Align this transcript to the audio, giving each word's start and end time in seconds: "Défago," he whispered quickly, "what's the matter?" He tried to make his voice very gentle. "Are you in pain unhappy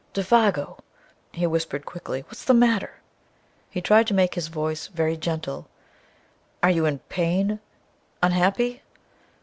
"Défago," 0.15 0.79
he 1.31 1.45
whispered 1.45 1.85
quickly, 1.85 2.21
"what's 2.21 2.43
the 2.43 2.55
matter?" 2.55 2.95
He 3.69 3.81
tried 3.81 4.07
to 4.07 4.15
make 4.15 4.33
his 4.33 4.47
voice 4.47 4.87
very 4.87 5.15
gentle. 5.15 5.67
"Are 6.63 6.71
you 6.71 6.87
in 6.87 6.97
pain 7.07 7.59
unhappy 8.23 8.81